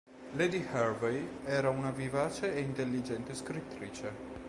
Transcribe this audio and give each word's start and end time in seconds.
Lady 0.35 0.65
Hervey 0.73 1.27
era 1.45 1.69
un 1.69 1.93
vivace 1.93 2.51
e 2.55 2.59
intelligente 2.61 3.35
scrittrice. 3.35 4.39